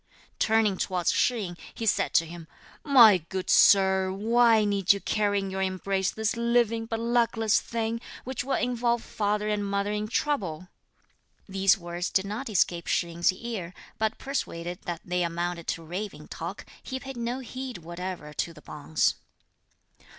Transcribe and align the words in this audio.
Turning 0.39 0.77
towards 0.79 1.11
Shih 1.11 1.41
yin, 1.43 1.57
he 1.75 1.85
said 1.85 2.11
to 2.15 2.25
him: 2.25 2.47
"My 2.83 3.19
good 3.19 3.51
Sir, 3.51 4.11
why 4.11 4.65
need 4.65 4.93
you 4.93 4.99
carry 4.99 5.37
in 5.37 5.51
your 5.51 5.61
embrace 5.61 6.09
this 6.09 6.35
living 6.35 6.87
but 6.87 6.99
luckless 6.99 7.61
thing, 7.61 8.01
which 8.23 8.43
will 8.43 8.55
involve 8.55 9.03
father 9.03 9.47
and 9.47 9.63
mother 9.63 9.91
in 9.91 10.07
trouble?" 10.07 10.69
These 11.47 11.77
words 11.77 12.09
did 12.09 12.25
not 12.25 12.49
escape 12.49 12.87
Shih 12.87 13.09
yin's 13.09 13.31
ear; 13.31 13.75
but 13.99 14.17
persuaded 14.17 14.79
that 14.85 15.01
they 15.05 15.21
amounted 15.21 15.67
to 15.67 15.83
raving 15.83 16.29
talk, 16.29 16.65
he 16.81 16.99
paid 16.99 17.15
no 17.15 17.37
heed 17.37 17.77
whatever 17.77 18.33
to 18.33 18.53
the 18.55 18.61
bonze. 18.63 19.17